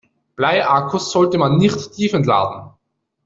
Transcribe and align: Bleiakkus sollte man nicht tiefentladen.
Bleiakkus 0.35 1.11
sollte 1.11 1.37
man 1.37 1.57
nicht 1.57 1.93
tiefentladen. 1.93 2.71